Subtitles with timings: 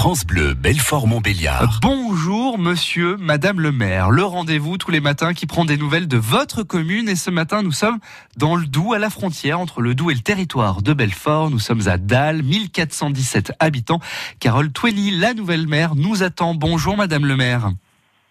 [0.00, 1.80] France Bleu, Belfort-Montbéliard.
[1.82, 4.10] Bonjour monsieur, madame le maire.
[4.10, 7.06] Le rendez-vous tous les matins qui prend des nouvelles de votre commune.
[7.06, 7.98] Et ce matin, nous sommes
[8.38, 11.50] dans le Doubs, à la frontière entre le Doubs et le territoire de Belfort.
[11.50, 14.00] Nous sommes à Dalle, 1417 habitants.
[14.38, 16.54] Carole Twenny, la nouvelle maire, nous attend.
[16.54, 17.68] Bonjour madame le maire.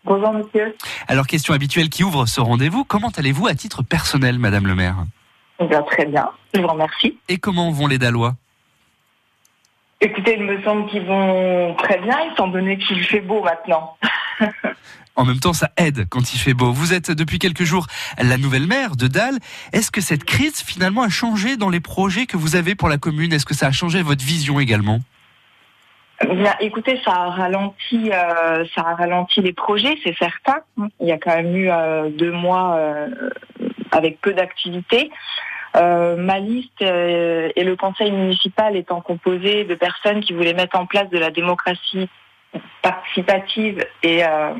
[0.05, 0.75] Bonjour monsieur.
[1.07, 2.83] Alors, question habituelle qui ouvre ce rendez-vous.
[2.83, 5.05] Comment allez-vous à titre personnel, madame le maire?
[5.59, 7.20] Eh bien, très bien, je vous remercie.
[7.27, 8.38] Et comment vont les Dallois?
[10.02, 13.98] Écoutez, il me semble qu'ils vont très bien, étant donné qu'il fait beau maintenant.
[15.16, 16.72] En même temps, ça aide quand il fait beau.
[16.72, 19.38] Vous êtes depuis quelques jours la nouvelle maire de Dalle.
[19.73, 22.98] Est-ce que cette crise finalement a changé dans les projets que vous avez pour la
[22.98, 23.34] commune?
[23.34, 24.99] Est-ce que ça a changé votre vision également?
[26.25, 30.59] Bien, écoutez, ça a ralenti, euh, ça a ralenti les projets, c'est certain.
[31.02, 33.08] Il y a quand même eu euh, deux mois euh,
[33.91, 35.11] avec peu d'activités.
[35.76, 40.78] Euh, ma liste euh, et le conseil municipal étant composé de personnes qui voulaient mettre
[40.78, 42.09] en place de la démocratie
[42.81, 44.53] participative et euh,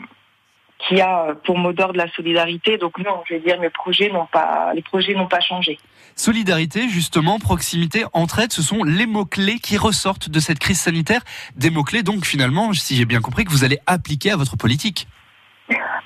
[0.78, 2.78] qui a pour mot d'ordre la solidarité.
[2.78, 5.80] Donc non, je vais dire mes projets n'ont pas, les projets n'ont pas changé.
[6.16, 11.22] Solidarité, justement, proximité, entraide, ce sont les mots-clés qui ressortent de cette crise sanitaire.
[11.56, 15.08] Des mots-clés, donc, finalement, si j'ai bien compris, que vous allez appliquer à votre politique.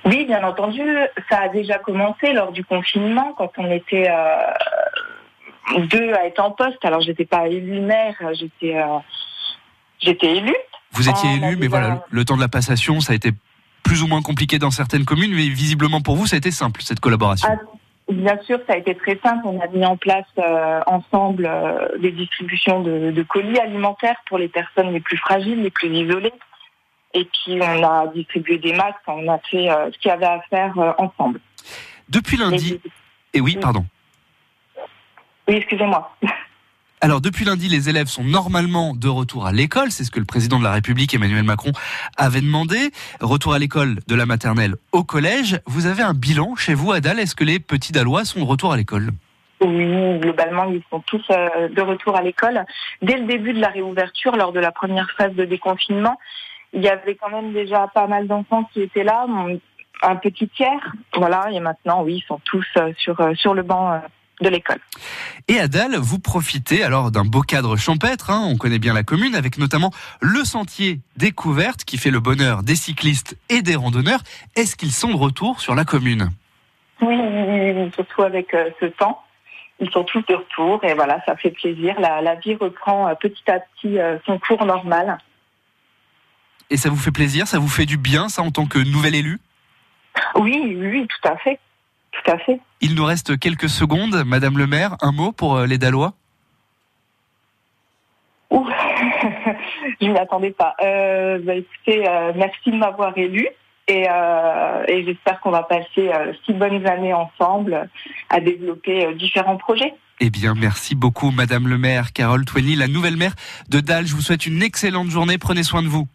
[0.06, 0.82] Oui, bien entendu,
[1.30, 6.52] ça a déjà commencé lors du confinement, quand on était euh, deux à être en
[6.52, 6.84] poste.
[6.84, 8.98] Alors, j'étais pas élue maire, j'étais euh,
[10.00, 10.56] j'étais élue.
[10.92, 13.16] Vous étiez On a élu, mais déjà- voilà, le temps de la passation, ça a
[13.16, 13.32] été
[13.84, 16.82] plus ou moins compliqué dans certaines communes, mais visiblement pour vous, ça a été simple,
[16.82, 17.48] cette collaboration.
[17.52, 17.58] Ah,
[18.12, 19.44] Bien sûr, ça a été très simple.
[19.45, 21.50] On a mis en place euh, ensemble
[22.02, 26.34] des distributions de, de colis alimentaires pour les personnes les plus fragiles, les plus isolées.
[27.14, 30.25] Et puis, on a distribué des masques, on a fait euh, ce qu'il y avait
[30.25, 31.39] à faire euh, ensemble.
[32.09, 32.80] Depuis lundi,
[33.33, 33.86] et oui, pardon.
[35.47, 36.16] Oui, excusez-moi.
[37.02, 39.92] Alors depuis lundi, les élèves sont normalement de retour à l'école.
[39.92, 41.73] C'est ce que le président de la République, Emmanuel Macron,
[42.16, 42.92] avait demandé.
[43.20, 45.59] Retour à l'école de la maternelle au collège.
[45.66, 47.20] Vous avez un bilan chez vous à Dalle.
[47.20, 49.09] Est-ce que les petits Dallois sont de retour à l'école?
[49.59, 52.65] Oui, globalement, ils sont tous euh, de retour à l'école.
[53.02, 56.17] Dès le début de la réouverture, lors de la première phase de déconfinement,
[56.73, 59.26] il y avait quand même déjà pas mal d'enfants qui étaient là,
[60.02, 60.94] un petit tiers.
[61.16, 64.00] Voilà, et maintenant, oui, ils sont tous euh, sur, euh, sur le banc euh,
[64.42, 64.80] de l'école.
[65.48, 68.32] Et à Dalle, vous profitez alors d'un beau cadre champêtre.
[68.32, 72.64] hein, on connaît bien la commune, avec notamment le sentier découverte qui fait le bonheur
[72.64, 74.22] des cyclistes et des randonneurs.
[74.56, 76.30] Est-ce qu'ils sont de retour sur la commune?
[77.02, 79.22] Oui, oui, oui, oui, surtout avec euh, ce temps.
[79.80, 82.00] Ils sont tous de retour et voilà, ça fait plaisir.
[82.00, 85.17] La, la vie reprend euh, petit à petit euh, son cours normal.
[86.70, 89.16] Et ça vous fait plaisir Ça vous fait du bien, ça, en tant que nouvel
[89.16, 89.40] élu?
[90.36, 91.60] Oui, oui, tout à fait.
[92.12, 92.60] Tout à fait.
[92.82, 94.24] Il nous reste quelques secondes.
[94.26, 96.14] Madame le maire, un mot pour euh, les Dallois
[98.54, 98.68] Ouh,
[100.02, 100.76] je m'y attendais pas.
[100.84, 103.48] Euh, bah, écoutez, euh, merci de m'avoir élu
[103.88, 106.12] et, euh, et j'espère qu'on va passer
[106.45, 107.90] six bonnes années ensemble
[108.30, 109.94] à développer différents projets.
[110.20, 113.34] Eh bien, merci beaucoup, Madame le maire, Carole Twenny, la nouvelle maire
[113.70, 114.06] de Dalle.
[114.06, 115.40] Je vous souhaite une excellente journée.
[115.40, 116.08] Prenez soin de vous.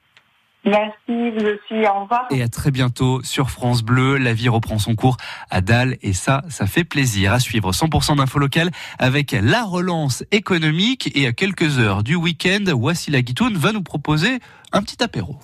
[0.65, 2.27] Merci, vous aussi, au revoir.
[2.31, 4.19] Et à très bientôt sur France Bleu.
[4.19, 5.17] La vie reprend son cours
[5.51, 7.33] à Dalle et ça, ça fait plaisir.
[7.33, 12.65] À suivre 100% d'infos locales avec la relance économique et à quelques heures du week-end,
[12.73, 14.41] Wassila Guitoun va nous proposer
[14.73, 15.39] un petit apéro.